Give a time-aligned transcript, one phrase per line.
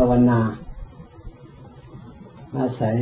[0.00, 0.40] ภาวนา
[2.56, 2.98] อาศัย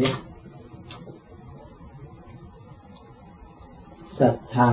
[4.19, 4.71] ศรัทธา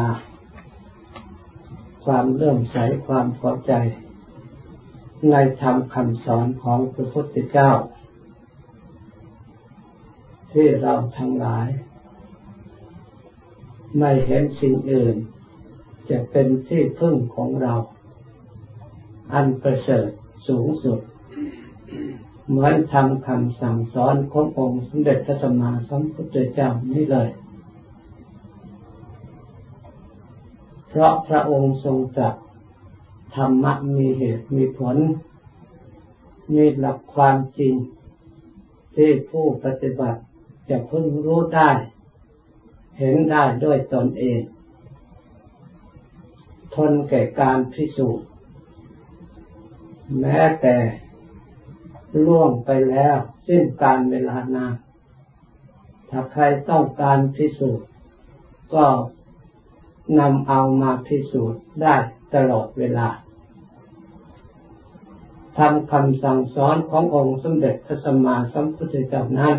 [2.06, 3.74] ความเลื่อมใสความพอใจ
[5.32, 7.72] ในธรรมคำสอนของพระพุทธเจ้า
[10.52, 11.68] ที่เราทั้งหลาย
[14.00, 15.16] ไม่เห็นสิ่งอื่น
[16.10, 17.76] จะเป็นที่พึ่งของเรา
[19.34, 20.10] อันประเสริฐ
[20.50, 21.02] สูงสุด
[22.48, 27.30] เหมือนทำคำสั่งสอนขององค์สมเด็จพระสัมมาสัมพุทธเจ้านี้เลย
[30.88, 32.34] เพราะพระองค์ทรงจัด
[33.36, 34.98] ธรรมะมีเหตุมีผล
[36.54, 37.74] มีหลักความจริง
[38.96, 40.22] ที่ผู้ปฏิบัติ
[40.70, 41.72] จะพึงรู้ได้
[43.00, 44.42] เห็นได้ด้วยตนเอง
[46.76, 48.28] ทนแก่การพิสูจน์
[50.20, 50.76] แม้แต่
[52.26, 53.18] ล่วงไปแล้ว
[53.48, 54.76] สิ้นการเวลานาน
[56.10, 57.88] ถ้าใครต้องการพิสูจน์
[58.74, 58.86] ก็
[60.20, 61.96] นำเอามาพิสูจน์ได้
[62.36, 63.10] ตลอดเวลา
[65.58, 69.56] ทำคำสั่งสอนขององค์สมเด็จพระสัมมาสัมพุทธเจ้านั้น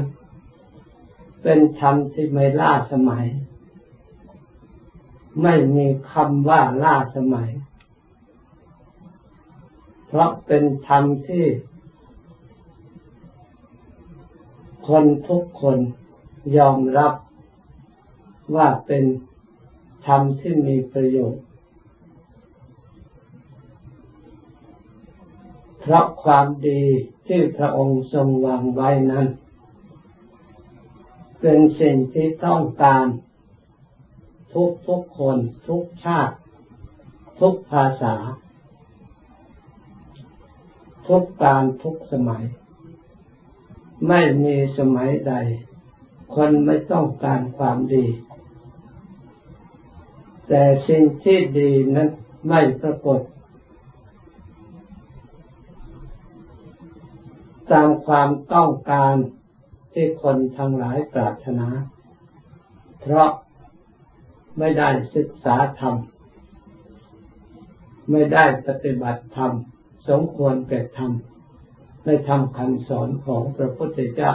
[1.43, 3.27] เป็นธรรมที่ไม่ล่าสมัย
[5.43, 7.51] ไม่มีคำว่าล่าสมัย
[10.07, 11.47] เพราะเป็นธรรมที่
[14.87, 15.79] คนทุกคน
[16.57, 17.15] ยอมรับ
[18.55, 19.05] ว่าเป็น
[20.07, 21.45] ธรรมที่มีประโยชน์
[25.81, 26.83] เพราะความดี
[27.27, 29.27] ที่พระองค์ทรงวางไว้นั้น
[31.41, 33.07] เป็นสิ่งที่ต้องการ
[34.53, 35.37] ทุกทุกคน
[35.69, 36.35] ทุกชาติ
[37.41, 38.15] ทุกภาษา
[41.09, 42.45] ทุกการทุกสมัย
[44.09, 45.35] ไม่มีสมัยใด
[46.35, 48.07] คนไม่ต้องการความดี
[50.49, 52.09] แต่สิ่งที่ดีนั้น
[52.49, 53.21] ไม่ปรากฏ
[57.73, 59.15] ตามความต้องการ
[59.93, 61.69] ที่คนทั้งหลายปรารถนา
[63.01, 63.31] เพราะ
[64.59, 65.97] ไม่ได้ศึกษาธรรม
[68.11, 69.53] ไม่ได้ปฏิบัติธรรม
[70.09, 71.11] สมควรแก่ธรรม
[72.05, 74.33] ในธรรมคำสอนของพระพุทธเจ้า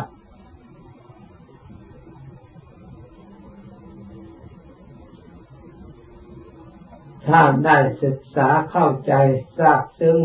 [7.28, 9.14] ถ้าได้ศึกษาเข้าใจ
[9.58, 10.18] ทราบซึ้ง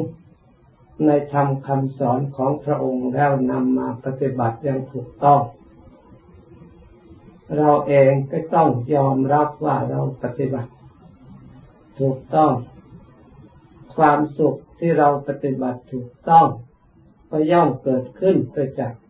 [1.06, 5.40] ในธรรมคำสอนของพระองค์แล้วนำมาปฏิบัติอย่างถูกต้อง
[7.56, 10.72] เราเองก็ต้องยอมรับว่าเราปฏิบัติ
[12.00, 12.52] ถูกต้อง
[13.96, 16.46] ความสุขที่เราปฏิบัติถูกต้อง
[17.36, 19.02] ก็ย่อมเกิดขึ้นประจักษ์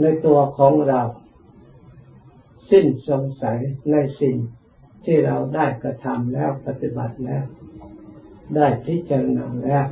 [0.00, 1.02] ในตัวของเรา
[2.70, 3.58] สิ้นสงสัย
[3.90, 4.36] ในสิ่ง
[5.04, 7.44] ที่เราได้กระทำแล้วปฏิบัติแล้ว
[8.56, 9.86] ได้พิจารณาแล้ว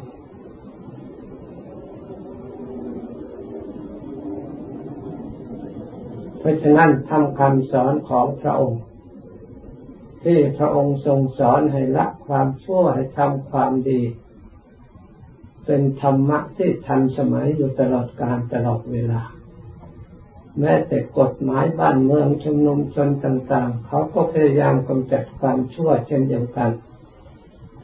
[6.38, 8.82] เพราะฉะนั้นทำคำสอนของพระองค์
[10.25, 14.02] ที่พระองค์ทรงสอนให้ละความชั่วให้ทำความดี
[15.70, 19.22] เป็นธรรมะที่ทันสมัยอยู่ตลอดกาลตลอดเวลา
[20.60, 26.70] แม้แต่กฎหมายบ้านเมืองชุมนุมชนต่างๆ เขาก็พยายามกำจัดความชั่วเช่นเดียวกัน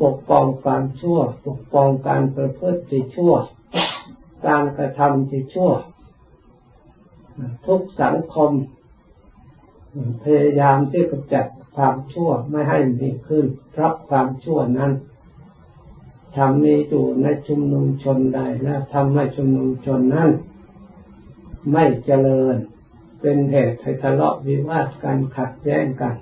[0.03, 3.34] ปกป้องความชั่ว ปกป้องการประพฤติชั่ว
[4.47, 5.73] การกระทำที่ชั่ว
[7.67, 8.50] ทุกสังคม
[10.23, 11.47] พยายามที่กำจัด
[11.77, 14.93] ความชั่วไม่ให้มีขึ้นเพราะความชั่วนั้น
[16.37, 20.31] ทำมีอยู่ในชุมนุมชนใดและทำให้ชุมนุมชนนั้น
[21.72, 22.56] ไม่เจริญ
[23.21, 26.15] เป็นเหตุให้ทะเลาะวิวาทกันขัดแย้งกัน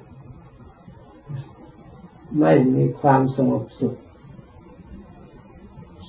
[2.41, 3.95] ไม่มีความสงบสุข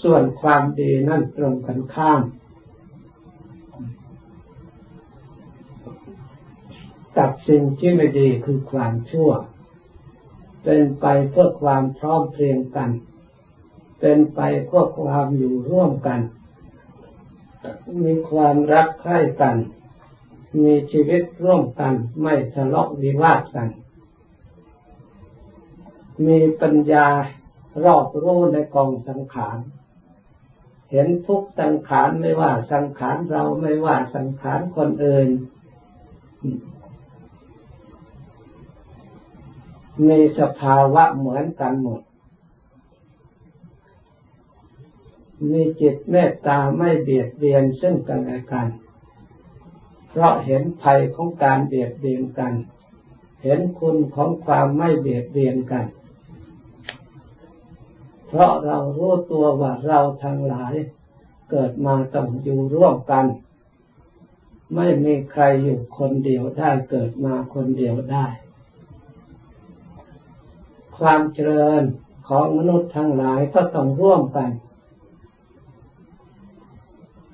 [0.02, 2.22] ส่วนความดีนั่นตรงกันข้าม
[7.18, 9.32] กับสิ่งที่ไม่ดีคือความชั่ว
[10.64, 12.90] เป็นไปเพื่อความพร้อมเพรียงกัน
[14.06, 16.20] เป็นไปเพื่อความอยู่ร่วมกัน
[18.04, 19.56] มีความรักใคร่กัน
[20.64, 23.70] มีชีวิตร่วมกัน ไม่ทะเลาะวิวาทกัน
[26.28, 27.08] มีปัญญา
[27.84, 29.58] รอบรู้ในกองสังขาร
[30.92, 35.30] เห็นทุกสังขารไม่ว่าสังขารเราไม่ว่าสังขารคนอื่น
[40.08, 42.02] มีสภาวะเหมือนกันหมด
[45.52, 48.68] มีจิตเมตตาไม่เบียดเบียนซึ่งกันและกัน
[50.10, 52.54] เพราะเห็นภัยของการเบียดเบียนกัน
[53.44, 55.86] เห็นคุณของความไม่เบียดเบียนกัน
[58.28, 60.74] เพราะเรารู้ตัวว่าเราทั้งหลาย
[61.50, 63.26] เกิดมาต้องอยู่ร่วมกัน
[64.76, 68.26] ไม่มีใครอยู่คนเดียวได้เกิดมาคนเดียวได้
[70.98, 71.84] ความเจริญ
[72.28, 74.50] ของมนุษย์ทั้งหลายก็ต้องร่วมกัน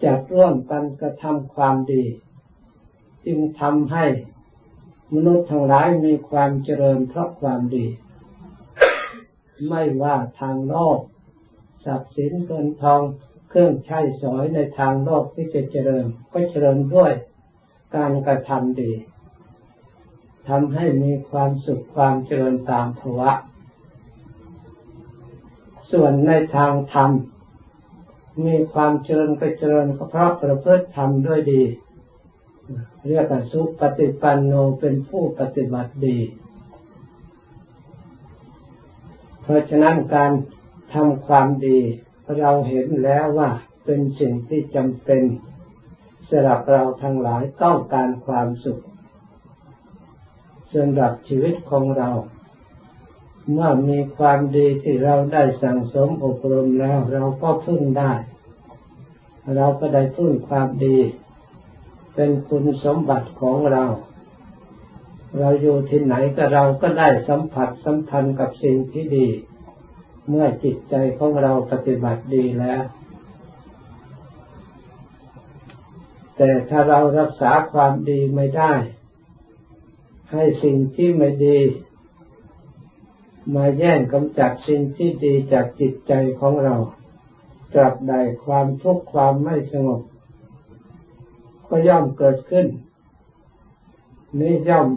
[0.04, 2.04] จะร่วมกันกระทำความดี
[3.26, 4.06] จึงทำให้
[5.14, 7.86] มนุษย์ทั้งหลายมีความเจริญเพราะความดี
[9.68, 11.00] ไม่ว่าทางโลก
[11.86, 13.02] ทรัพย์สินเงินทอง
[13.50, 17.12] เครื่องใช้สอยในทางโลกที่จะเจริญก็เจริญด้วย
[17.96, 18.92] การกระทำดี
[20.50, 23.32] ทำให้มีความสุขความเจริญตามภาวะ
[25.92, 27.12] ส่วนในทางธรรม
[28.46, 31.64] มีความเจริญไปเจริญก็เพราะประพฤติธรรมด้วยดี
[33.08, 36.20] เรียกว่าสุปฏิปันโนเป็นผู้ปฏิบัติดี
[39.42, 40.32] เพราะฉะนั้นการ
[40.94, 41.80] ทำความดี
[42.40, 43.50] เราเห็นแล้วว่า
[43.86, 45.24] เป็นสิ่งที่จำเป็น
[46.30, 48.84] สำหรับเราทั้งหลายต้องการความสุข
[50.74, 52.10] สำหรับชีวิตของเรา
[53.52, 58.14] เมื่อมีความดีที่เราได้สั่งสมอบรมแล้ว เราก็พึ่งได้
[59.56, 60.98] เราก็ได้พึ่งความดี
[62.14, 63.84] เป็นคุณสมบัติของเรา
[65.38, 69.28] เราอยู่ที่ไหนก็เราก็ได้สัมผัสสัมพันธ์กับสิ่งที่ดี
[70.28, 72.84] เมื่อจิตใจของเราปฏิบัติดีแล้ว
[76.38, 78.74] แต่ถ้าเรารักษาความดีไม่ได้
[80.32, 81.60] ให้สิ่งที่ไม่ดี
[83.56, 86.76] มาแย่งกำจัดสิ่งที่ดีจากจิตใจของเรา
[87.74, 88.14] ตราบใด
[88.46, 90.02] ความทุกข์ความไม่สงบ
[91.68, 92.68] ก็ย่อมเกิดขึ้น
[94.40, 94.88] นี่ย่อม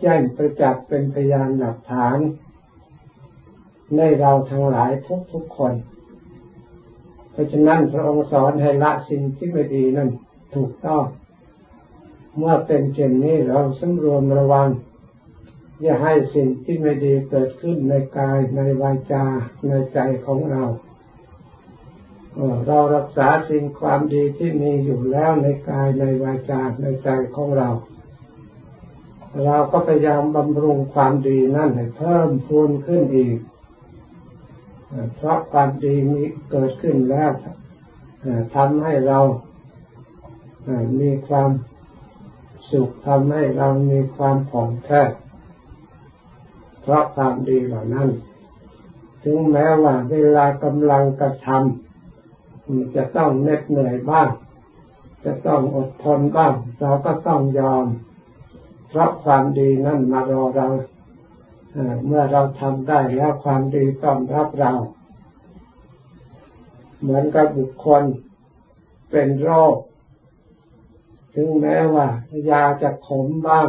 [0.00, 2.18] แจ้งประจักษ์เป็นพยานหลักฐาน
[3.96, 5.74] ในเราทั้งหลายทุกทุกคน
[7.30, 10.08] เพราะฉะนั้นพระองค์สอนให้ละสิ่งที่ไม่ดีนั่น
[10.54, 11.04] ถูกต้อง
[12.36, 14.68] เมื่อเป็นเช่นนี้เราสำรวมระวัง
[15.82, 19.24] อย่าให้สิ่งที่ไม่ดีเกิดขึ้นในกายในวาจา
[19.68, 20.64] ในใจของเรา
[22.66, 27.70] เรารักษาสิ่งความดีที่มีอยู่แล้วในกายในวาจาในใจของเรา
[29.44, 33.38] เราก็พยายามบำรุงความดีนั่นให้เพิ่มพูนขึ้นอีก
[35.16, 37.32] เพราะความดีนี้เกิดขึ้นแล้ว
[38.54, 39.18] ทำให้เรา
[41.00, 41.50] มีความ
[42.70, 45.02] สุขทำให้เรามีความผ่องแท้
[46.82, 48.08] เพราะความดีเหล่านั้น
[49.24, 54.28] ถึงแม้ว่าเวลากำลังกระทำจะต้องเหน็ดเหนื่อยบ้าง
[55.24, 57.86] จะต้องอดทนบ้าง เราก็ต้องยอม
[58.88, 60.68] เพราะความดีนั่นมารอเรา
[62.06, 64.72] เมื่อเราทำได้แล้วความดีต้อนรับเรา
[67.00, 68.02] เหมือนกับบุคคล
[69.10, 69.76] เป็นโรค
[71.34, 72.06] ถึงแม้ว่า
[72.50, 73.68] ยาจะขมบ้าง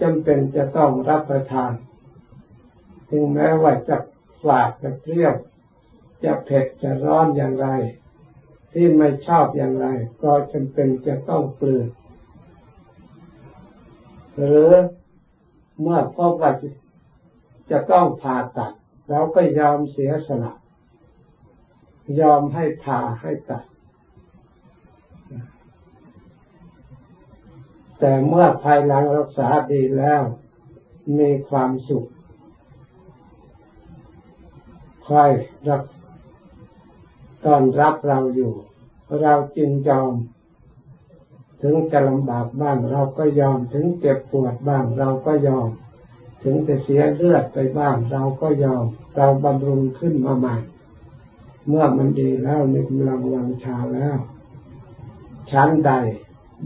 [0.00, 1.72] จำเป็นจะต้องรับประทาน
[3.08, 3.96] ถึงแม้ว่าจะ
[4.42, 5.34] ฝาดจะเปรี้ยว
[6.24, 7.68] จะเผ็ดจะร้อนอย่างไร
[8.72, 9.86] ที่ไม่ชอบอย่างไร
[10.22, 11.86] ก็จำเป็นจะต้องกลืน
[14.36, 14.70] หรือ
[15.80, 16.52] เมื่อพบว่า
[17.70, 18.72] จะต้องผ่าตัด
[19.10, 20.52] เราก็ยอมเสียสละ
[22.20, 23.64] ยอมให้ผ่าให้ตัด
[27.98, 30.22] แต่เมื่อภายหลังรักษาดีแล้ว
[31.18, 32.08] มีความสุข
[35.08, 35.30] คอย
[35.68, 35.82] รับ
[37.44, 38.52] ตอนรับเราอยู่
[39.22, 40.12] เราจึงยอม
[41.62, 45.68] ถึงจะลำบากบ้างเราก็ยอม ถึงเจ็บปวดบ้างเราก็ยอม
[46.42, 48.84] ถึงจะเสียเลือดไปบ้างเราก็ยอม
[49.16, 50.56] เราบำรุงขึ้นมาใหม่
[51.68, 54.16] เมื่อมันดีแล้วมีกำลังวังชาแล้ว
[55.50, 55.92] ชั้นใด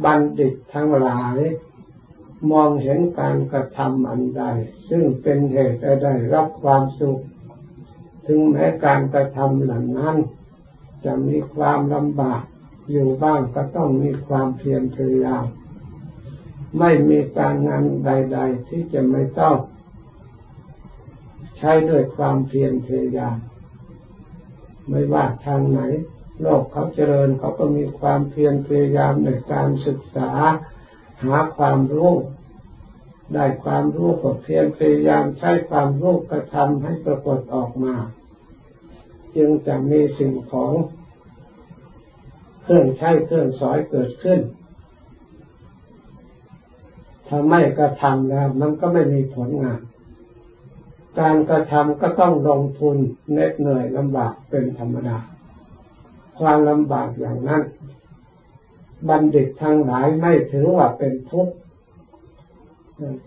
[0.04, 1.38] บัณฑิตทั้งหลาย
[2.50, 4.42] มองเห็นการกระทำอันใด
[4.88, 7.20] ซึ่งเป็นเหตุได้รับความสุข
[8.30, 10.16] ถึงแม้การกระทำเหล่านั้น
[11.04, 12.42] จะมีความลำบาก
[12.90, 15.44] อยู่บ้างก็ต้องมีความเพียรพยายาม
[16.78, 19.56] ไม่มีการงานใด ๆ ที่จะไม่ต้อง
[21.56, 23.36] ใช้ด้วยความเพียรพยายาม
[24.88, 25.80] ไม่ว่าทางไหน
[26.40, 30.30] โลกเขาเจริญเขาก็มีความเพียรพยายามในการศึกษา
[31.24, 32.12] หาความรู้
[33.34, 37.94] ได้ความรู้ก็เพียรพยายามใช้ความรู้กระทำให้ปรากฏออกมา
[39.36, 40.72] จึงจะมีสิ่งของ
[42.62, 44.40] เครื่องใช้เครื่องสอยเกิดขึ้น
[47.26, 49.80] ถ้าไม่กระทำแล้วมันก็ไม่มีผลงาน
[51.20, 52.96] การกระทำก็ต้องลงทุน
[53.32, 55.18] เหน็ดเหนื่อยลำบากเป็นธรรมดา
[56.38, 57.62] ความลำบากอย่างนั้น
[59.08, 61.54] บัณฑิตทั้งหลายไม่ถือว่าเป็นทุกข์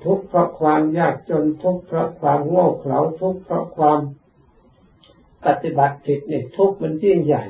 [0.04, 4.00] ทุกข์เพราะความยากจนทุกข์เพราะความโง่เขลาทุกข์เพราะความ
[5.46, 7.44] ปฏิบัติผิดเนี่ยทุกข์มันยิ่งใหญ่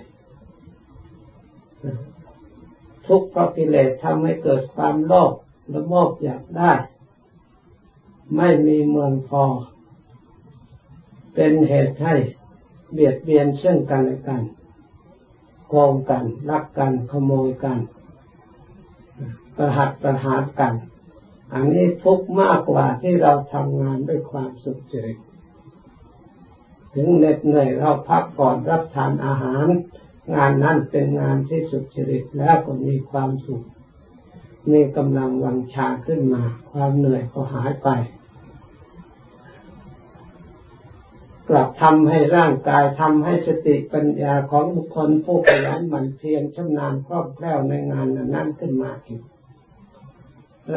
[3.08, 5.34] ทุกข์เพราะกิเลสทำให้เกิดความโลภ
[5.70, 6.74] และโมกอยากได้
[8.38, 9.44] ไม่มีเมืองพอ
[11.36, 12.16] เป็นเหตุให้
[12.92, 14.42] เบียดเบียนซึ่งกันและกัน
[15.70, 17.80] โกงกันลักกันขโมยกัน
[19.56, 20.74] ประหัตประหารกัน
[21.54, 24.98] อันนี้ทุกมากกว่าที่เราทำงานด้วยความสุขใจ
[26.94, 29.68] ถึงเหน็ดเหนื่อยเราพักผ่อนรับทานอาหาร
[30.36, 33.66] งานนั้นเป็นงานที่สุดจริตแล้วก็มีความสุข
[34.72, 37.90] มีกำลังวังชาขึ้นมา ความเหนื่อยก็หายไป
[41.50, 49.22] กลับทำให้ร่างกายทำให้สติปัญญาของบุคคลผู้ขยันหมั่นเพียรชำนาญครอบแคล่วในงานนั้นขึ้นมาอีก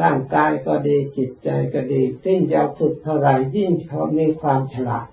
[0.01, 5.07] ร่างกายก็ดีจิตใจก็ดียิ่งยาวฝึกเท่าไหร่ยิ่งเขามีความฉลาด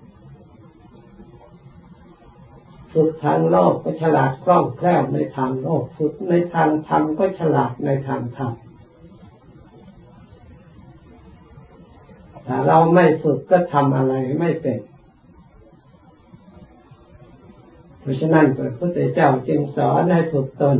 [2.93, 8.53] ฝึกทางโลกก็ฉลาดคล่องแคล่วในทางโลกฝึกในทางธรรมก็ฉลาดในทางธรรม
[12.47, 14.79] ถ้าเราไม่ฝึกก็ทำอะไรไม่เป็น
[17.99, 20.77] เพราะฉะนั้นพระพุทธเจ้าจึงสอนให้ฝึกตน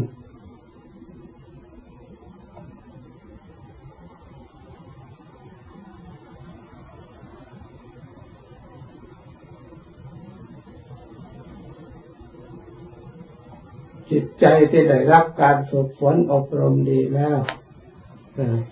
[14.10, 17.40] จิตใจ ที่ได้รับการฝึกฝนอบรมดีแล้ว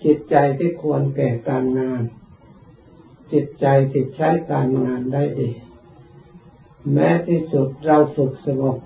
[0.04, 2.02] จิตใจที่ควรแก่การงาน
[3.32, 5.50] จิตใจที่ใช้การงานได้ดี
[6.92, 8.76] แม้ที่สุดเราฝึกสงบ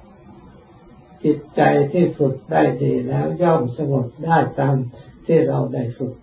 [1.25, 1.63] จิตใจ
[1.93, 4.77] ที่ฝึกได้ดีแล้วย่อมสงบได้ตาม
[5.27, 6.15] ที่เราได้ฝึก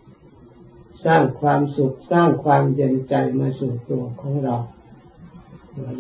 [1.06, 4.56] สร้างความสุขสร้างความเย็นใจมาสู่ตัวของเรา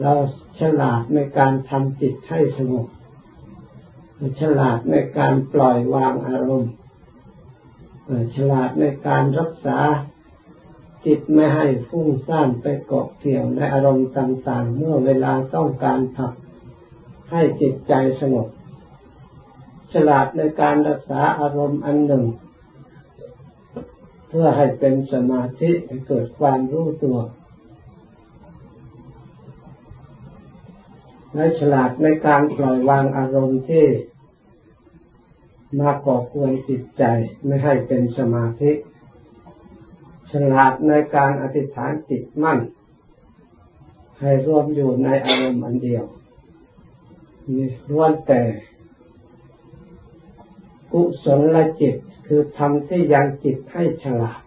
[0.01, 0.13] เรา
[0.60, 2.88] ฉลาดในการทำจิตให้สงบ
[4.39, 6.74] ฉลาดในการปล่อยวางอารมณ์
[8.36, 9.80] ฉลาดในการรักษา
[11.06, 16.34] จิตไม่ให้ฟุ้งซ่านไปเกาะเกี่ยวในอารมณ์ต่างๆ เมื่อเวลาต้องการผัก
[17.32, 18.48] ให้จิตใจสงบ
[19.94, 22.25] ฉลาดในการรักษาอารมณ์อันหนึ่ง
[24.30, 27.20] เพื่อให้เป็นสมาธิให้เกิดความรู้ตัว
[31.36, 33.86] และฉลาดในการปล่อยวางอารมณ์ที่
[35.80, 37.03] มาก่อกวนจิตใจ
[37.46, 38.72] ไม่ให้เป็นสมาธิ
[40.32, 42.60] ฉลาดในการอธิษฐานจิตมั่น
[44.20, 46.03] ให้รวมอยู่ในอารมณ์อันเดียว
[47.56, 48.42] นี่ล้วนแต่
[50.92, 51.96] กุศลละจิต
[52.27, 54.42] คือทำที่ยังจิตให้ฉลาด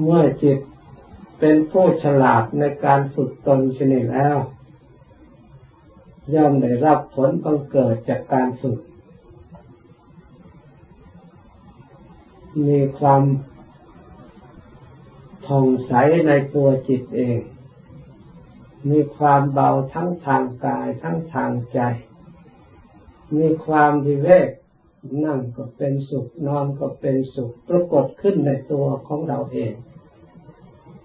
[0.00, 0.58] เมื่อจิต
[1.38, 4.36] เป็นผู้ฉลาดในการฝึกตนชนิดแล้ว
[6.34, 8.78] ย่อมได้รับผลบังเกิดจากการฝึก
[12.68, 13.22] มีความ
[15.46, 15.92] ผ่องใส
[16.26, 17.38] ในตัวจิตเอง
[18.90, 21.80] มีความเบาทั้งทางกายทั้งทางใจ
[23.36, 24.48] มีความวิเวก
[25.24, 29.74] นั่งก็เป็นสุข นอนก็เป็นสุข ปรากฏขึ้นในตัวของเราเอง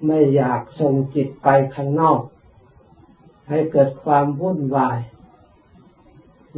[0.06, 2.22] ไม่อยากส่งจิตไปข้างนอก
[3.50, 5.00] ให้เกิดความวุ่นวาย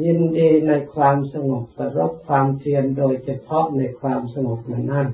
[0.03, 5.07] ยินดีในความสงบประรบความเพียรโดยเฉพาะในความสงบนั้นนั่น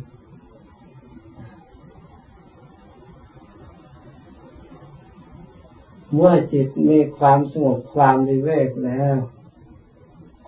[6.14, 9.18] เมื่อจิตมีความสงบความวิเวกแล้ว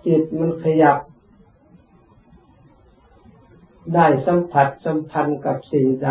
[0.06, 0.98] จิตมันขยับ
[3.94, 6.10] ได้สัมผัสสัมพันธ์กับสิ่งใด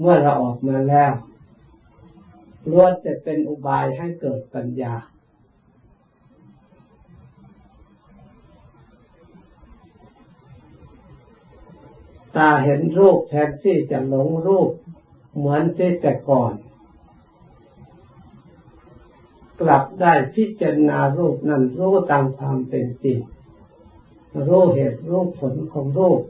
[0.00, 1.12] เมื่อเราออกมาแล้ว
[2.70, 4.94] ล้วนจะเป็นอุบายให้เกิดปัญญา
[12.36, 14.70] ตาเห็นรูปแทนที่จะหลงรูป
[15.36, 16.52] เหมือนที่แต่ก่อน
[19.60, 23.18] กลับได้พิจารณารูปนั้นรู้ตามความเป็นจริง
[24.48, 26.22] รู้เหตุรู้ผลของรูป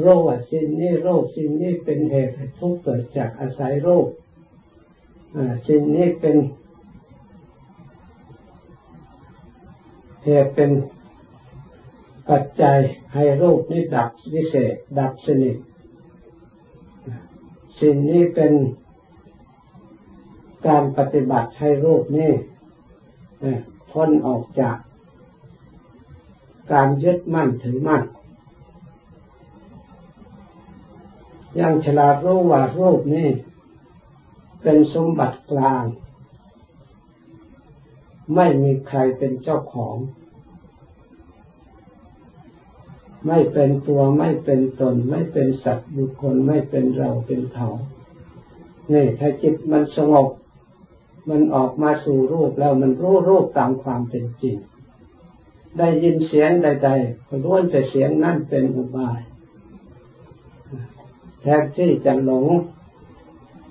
[0.00, 4.08] โรู้ว่าสิ่งนี้รูปสิ่งนี้เป็นเหตุทุกข์เกิดจากอาศัยโรูป
[5.68, 6.36] สิ่งนี้เป็น
[10.24, 10.70] เหตุเป็น
[12.30, 12.78] ปัจจัย
[13.14, 15.56] ให้โรูปนี้ดับวิเศษ ดับสนิท
[17.80, 18.52] สิ่งนี้เป็น
[20.66, 22.30] การปฏิบัติให้โรูปนี้
[23.90, 24.76] พ้นออกจาก
[26.72, 28.02] การยึดมั่นถือมั่น
[31.60, 33.28] ยังฉลาดรู้ว่ารูปนี้
[34.62, 35.84] เป็นสมบัติกลาง
[38.34, 39.96] ไม่มีใครเป็นเจ้าของ
[43.26, 47.68] ไม่เป็นตัวไม่เป็นตน ไม่เป็นสัตว์บุคคลไม่เป็นเราเป็นเขา
[48.92, 50.28] นี่ถ้าจิตมันสงบ
[51.28, 54.56] มันออกมาสู่รูปแล้วมันรู้รูปตามความเป็นจริง
[55.78, 59.20] ได้ยินเสียงใดๆก็ล้วนแต่เสียงนั่นเป็นอุบาย
[61.42, 62.46] แทนที่จะหลง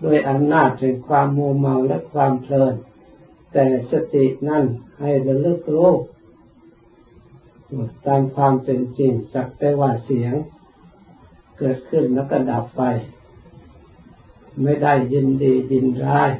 [0.01, 2.73] โดยอำนาจแห่งความมัวเมาและความเพลิน
[3.53, 4.65] แต่สตินั่น
[4.99, 5.91] ให้ระลึกรู้
[8.07, 10.33] ตามความเป็นจริงสักแต่ว่าเสียง
[11.57, 12.83] เกิดขึ้นแล้วก็ดับไป
[14.63, 16.31] ไม่ได้ยินดียินร้าย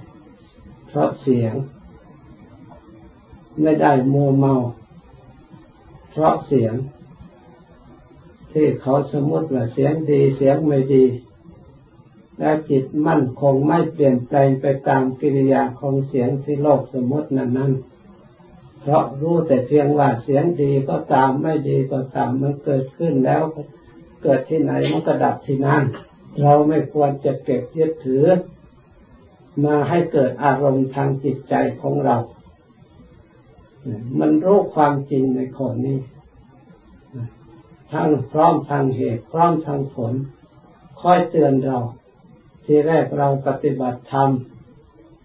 [0.88, 1.54] เพราะเสียง
[3.62, 4.54] ไม่ได้มัวเมา
[6.12, 6.74] เพราะเสียง
[8.54, 11.06] ที่เขาสมมติว่าเสียงดีเสียงไม่ดี
[12.40, 17.72] และจิตมั่นคงไม่เปลี่ยนแปลงไปตามกิริยาของเสียงที่โลกสมมตินั้นนั้น
[18.82, 23.42] เพราะรู้แต่เพียงว่าเสียงดีก็ตามไม่ดีก็ตามมันเกิดขึ้นแล้ว
[24.24, 25.84] เกิดที่ไหนมันก็ดับที่นั่น
[26.42, 28.26] เราไม่ควรจะเก็บยึดถือ
[29.66, 32.18] มาให้เกิดอารมณ์ทางจิตใจของเรา
[34.20, 35.98] มันรู้ความจริงในข้อนี้
[37.92, 40.14] ทั้งพร้อมทางเหตุพร้อมทางผล
[41.02, 41.78] คอยเตือนเรา
[42.66, 44.30] ที่แรกเราปฏิบัติธรรม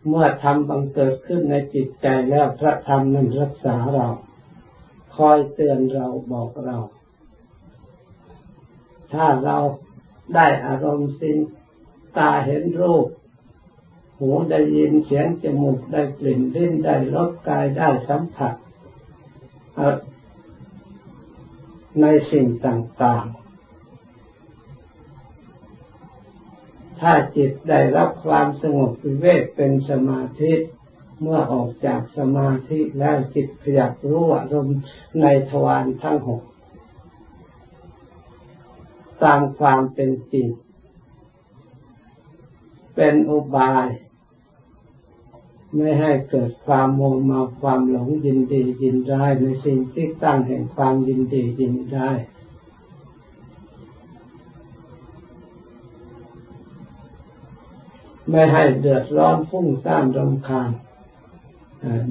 [0.09, 4.07] เมื่อธรรมบังเกิดขึ้นในจิตใจแล้วพระธรรมนั้นรักษาเรา
[5.17, 6.77] คอยเตือนเราบอกเรา
[9.13, 9.59] ถ้าเรา
[10.35, 11.37] ได้อารมณ์สิ่ง
[12.19, 13.07] ตาเห็นรูป
[14.19, 18.55] หูได้ยินเสียงจมูกได้กลิ่นลิ้นได้รสกายได้สัมผัส
[22.01, 23.47] ในสิ่งต่างๆ
[27.01, 30.53] ถ้าจิตได้รับความสงบวิเวกเป็นสมาธิ
[31.21, 34.79] เมื่อออกจากสมาธิแล้วจิตขยับรู้อารมณ์
[35.21, 36.43] ในทวารทั้งหก
[39.25, 40.49] ตามความเป็นจริง
[42.97, 43.87] เป็นอุบาย
[45.77, 52.19] ไม่ให้เกิดความโมมาความหลงยินดียินร้ายในสิ่งที่ตั้งแห่งความยินดียินร้าย
[58.31, 60.71] ไม่ให้เดือดร้อนฟุ้งซ่านรำคาญ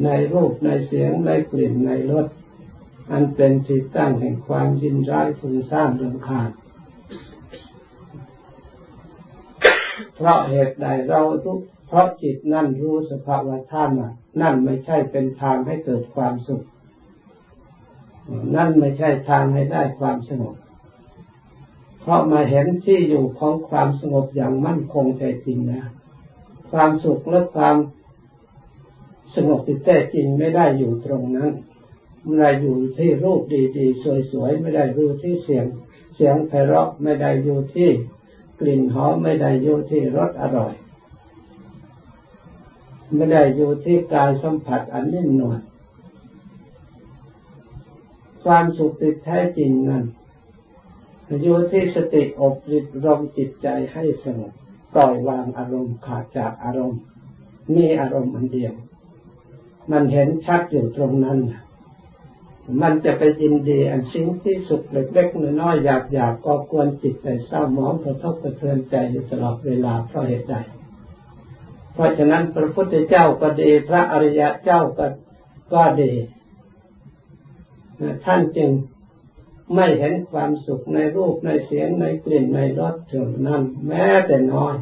[0.04, 2.28] ในรูปในเสียงในกลิ่นในรส
[3.12, 6.50] อันเป็นที่ตั้งแห่งความยินร้ายฟุ้งซ่านรำคาญ
[10.16, 11.60] เพราะเหตุใดเราทุก
[11.96, 13.90] ราะจิตนั่นรู้สภาวะธรรม
[14.42, 16.64] นั่นไม่ใช่เป็นทางให้เกิดความสุข
[18.56, 20.56] นั่นไม่ใช่ทางให้ได้ความสงบ
[22.02, 25.84] เพราะมาเห็นที่อยู่ของความสงบอย่างมั่นคงแท้จริงนะ
[26.72, 27.78] ความสุขและความ
[29.36, 31.52] สงบที่แท้จริงไม่ได้อยู่ตรงนั้น
[32.24, 33.42] ไม่ได้อยู่ที่รูป
[33.78, 35.66] ดีๆสวยๆไม่ได้อยู่ที่เสียง
[36.16, 37.90] เสียงไพเราะไม่ได้อยู่ที่
[38.60, 40.74] กลิ่นหอมไม่ได้อยู่ที่รสอร่อย
[43.16, 45.60] ไม่ได้อยู่ที่กายสัมผัสอันนิ่มนวล
[48.44, 50.04] ความสุขติดแท้จริงนั้น
[51.44, 54.54] อยู่ที่สติอบริบรมจิตใจให้สงบ
[54.94, 57.02] ปล่อยวางอารมณ์ขาดจากอารมณ์
[57.76, 58.74] มีอารมณ์อันเดียว
[59.92, 61.40] มันเห็นชัดอยู่ตรงนั้น
[62.82, 70.56] มันจะไปยินดีอันสิ่งที่สุดเล็กๆน้อยๆหยาบๆก็ควรจิตใจเศร้าหมองกระทบกระเทือนใจอยู่ตลอดเวลาเพราะเหตุใด
[71.96, 75.06] เพราะฉะนั้นพระพุทธเจ้าก็ดีพระอริยะเจ้าก็
[75.74, 76.12] ก็ดี
[78.26, 78.70] ท่านจึง
[79.76, 84.76] ไม่เห็นความสุขในรูปในเสียงในกลิ่นในรสถึงนั้น แม้แต่น้อย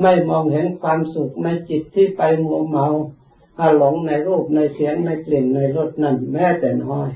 [0.00, 2.86] ไม่มองเห็นความสุขในจิตที่ไปมัวเมา
[3.60, 7.10] อาหลงในรูปในเสียงในกลิ่นในรสนั้น แม้แต่น้อย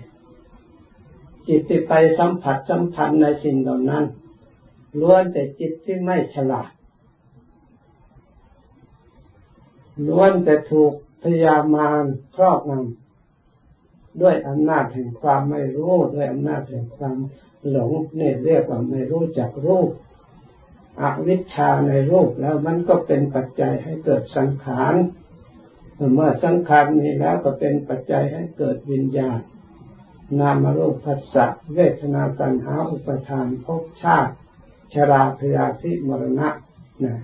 [1.48, 4.04] จิตที่ไปสัมผัสสัมพันธ์ในสิ่งเหล่านั้น
[5.00, 6.70] ล้วนแต่จิตที่ไม่ฉลาด
[10.09, 12.03] ล้วนแต่ถูกพยามาร
[12.37, 17.16] ครอบงำด้วยอำนาจแห่งความไม่รู้ด้วยอำนาจแห่งความ
[17.70, 19.90] หลงนี่เรียกว่าไม่รู้จักรูป
[21.00, 24.94] อวิชชาในรูปแล้วมันก็เป็นปัจจัยให้เกิดสังขาร
[26.14, 29.38] เมื่อสังขารนี้แล้วก็เป็นปัจจัยให้เกิดวิญญาณ
[30.40, 34.35] นามรูปภัสสะเวทนาตัณหาอุปทานภพชาติ
[34.94, 36.48] ชราพยาธิมรณะ
[37.05, 37.16] นะ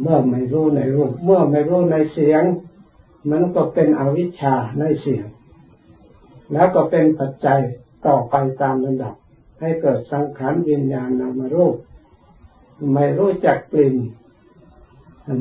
[0.00, 2.42] เมื่อไม่รู้ในรูป เมื่อไม่รู้ในเสียง
[3.30, 5.26] มันก็เป็นอวิชชาในเสียง
[6.52, 7.60] แล้วก็เป็นปัจจัย
[8.06, 9.14] ต่อไปตามระดับ
[9.60, 11.74] ให้เกิดสังขารวิญญาณนามรูป
[12.92, 13.96] ไม่รู้จักกลิ่น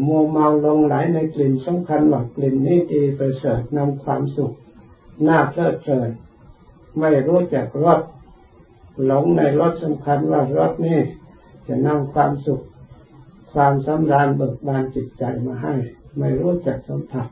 [0.08, 4.54] มัวเมาลงไหลในกลิ่นสำคัญว่ากลิ่นนี้ดีประเสริฐนำความสุข
[5.28, 6.10] น่าเพลิดเพลิน
[7.00, 8.00] ไม่รู้จักรส
[9.06, 11.00] หลงในรสสำคัญว่ารสนี้
[11.68, 12.62] จะนำความสุข
[13.54, 15.74] ความสำราญเบิกบานจิตใจมาให้
[16.18, 17.28] ไม่รู้จักสัมผัส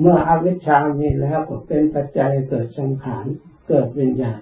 [0.00, 3.26] เมื่ออวิชชามีแล้วก็เป็นปัจจัยเกิดสังขาร
[3.68, 4.40] เกิดวิญญาณ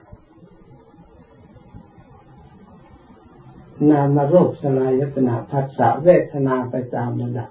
[3.91, 7.51] นามรูปสลายตนาภัสสะเวทนาไปตามระดับ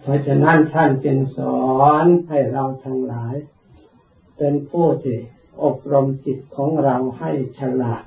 [0.00, 1.60] เพราะฉะนั้นท่านจึงสอ
[2.04, 3.34] นให้เราทั้งหลาย
[4.38, 5.18] เป็นผู้ที่
[5.62, 8.04] อบรมจิตของเราให้ฉลาด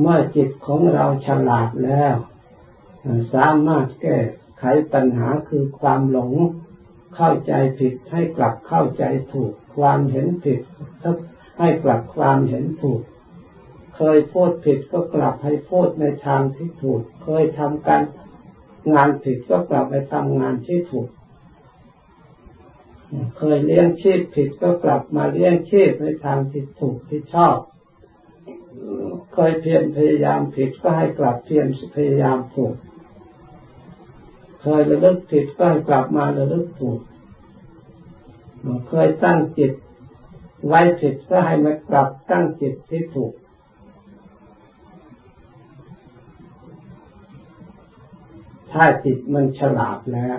[0.00, 2.16] เมื่อจิตของเราฉลาดแล้ว
[3.34, 4.18] สามารถแก้
[4.58, 6.32] ไขปัญหาคือความหลง
[7.16, 10.60] เข้าใจผิดให้กลับเข้าใจถูก ความเห็นผิด
[11.58, 13.02] ให้กลับความเห็นถูก
[13.96, 18.02] เคยพูดผิดก็กลับให้พูดในทางที่ถูก เคยทำการ
[18.92, 21.08] งานผิดก็กลับไปทำงานที่ถูก
[23.38, 27.56] เคยเลี้ยงชีพผิดก็กลับมาเลี้ยงชีพในทางที่ถูกที่ชอบ
[29.34, 31.66] เคยเพียรพยายามผิดก็ให้กลับเพียร
[31.96, 32.74] พยายามถูก
[34.60, 37.00] เคยระลึกผิดก็ให้กลับมาระลึกถูก
[38.88, 39.72] เคยตั้งจิต
[40.66, 43.32] ไว้ผิดก็ให้มากลับตั้งจิตที่ถูก
[48.74, 50.38] ถ้าจิตมันฉลาดแล้ว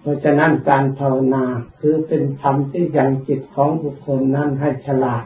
[0.00, 1.44] เพราะฉะนั้นการภาวนา
[1.80, 5.24] คือเป็นธรรมที่ยังจิตของบุคคลนั้นให้ฉลาด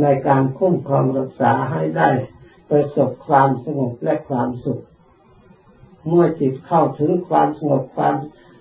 [0.00, 2.10] ในการคุ้มครองรักษาให้ได้
[2.70, 4.82] ประสบความสงบและความสุข
[6.06, 8.14] เมื่อจิตเข้าถึงความสงบความ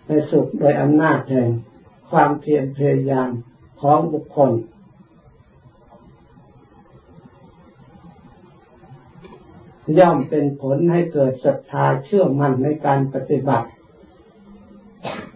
[0.07, 1.49] ในสุขโดยอำนาจแห่ง
[2.11, 3.29] ความเพียรพยายาม
[3.81, 4.51] ของบุคคล
[9.99, 13.69] ย่อมเป็นผลให้เกิดศรัทธาเชื่อมั่นในการปฏิบัติ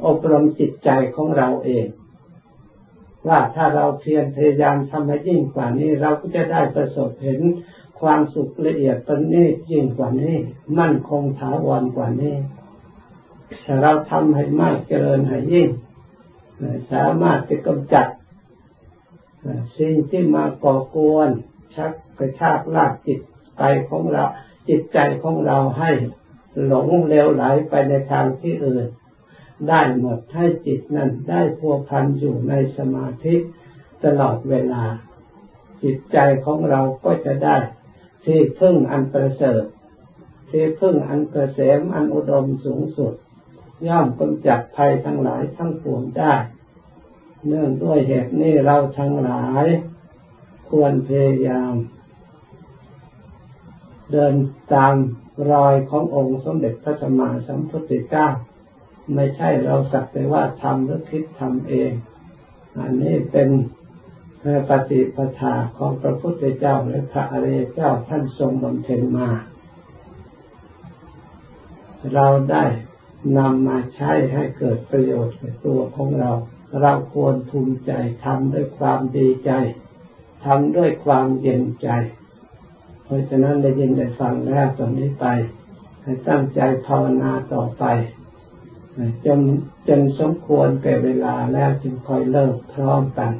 [0.05, 1.87] อบรมจิตใจของเราเอง
[3.27, 7.41] ว่าถ้าเราเพียรพยายามทำให้ยิ่งกว่านี้ เราก็จะได้ประสบเห็น
[7.99, 10.35] ความสุขละเอียดประณีตยิ่งกว่านี้
[10.79, 12.35] มั่นคงถาวรกว่านี้
[13.65, 15.67] ถ้าเราทำให้มากเจริญให้ยิ่ง
[16.91, 18.07] สามารถจะกำจัด
[19.77, 21.29] สิ่งที่มาก่อกวน
[21.75, 23.19] ชักกระชากลากจิต
[23.57, 24.25] ใจของเรา
[24.69, 25.91] จิตใจของเราให้
[26.65, 28.85] หลงเลวไหลไปในทางที่อื่น
[29.69, 33.35] ได้หมดให้จิตนั้นได้พัวพันอยู่ในสมาธิ
[34.03, 34.83] ตลอดเวลา
[35.83, 37.57] จิตใจของเราก็จะได้
[38.25, 39.63] ที่พึ่งอันประเสริฐ
[40.49, 43.13] ที่พึ่งอันเกษมอันอุดมสูงสุด
[43.87, 46.33] ย่อมกำจัดภัยทั้งหลายทั้งปวงได้
[47.47, 49.65] เนื่องด้วยเหตุนี้เราทั้งหลาย
[50.69, 51.73] ควรพยายาม
[54.11, 54.33] เดิน
[54.73, 54.95] ตาม
[55.51, 58.27] รอยขององค์สมเด็จพระสัมมาสัมพุทธเจ้า
[59.13, 61.91] ไม่ใช่เราสักแต่ว่าทำหรือคิดทำเอง
[62.79, 63.49] อันนี้เป็น
[64.69, 69.29] ปฏิปทาของพระพุทธเจ้าและพระอริยเจ้าท่านทรงบำเพ็ญมา
[72.13, 72.65] เราได้
[73.37, 76.31] นำมาใช้ให้เกิดประโยชน์ในตัวของเรา
[76.81, 77.91] เราควรภูมิใจ
[78.25, 79.51] ทำด้วยความดีใจ
[80.45, 81.89] ทำด้วยความเย็นใจ
[83.05, 85.25] เพราะฉะนั้นได้ยินได้ฟังแล้วตอนนี้ไป
[86.03, 87.83] ให้ตั้งใจภาวนาต่อไป
[89.25, 89.39] จน
[89.87, 93.31] จนสมควรแก่เวลาแล้วจึงค่อยเลิกพร้อมกัน